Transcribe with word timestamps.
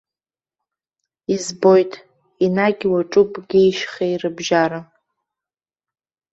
Избоит, 1.33 1.91
енагь 2.45 2.85
уаҿуп 2.91 3.31
геи 3.49 3.71
шьхеи 3.79 4.15
рыбжьара. 4.21 4.79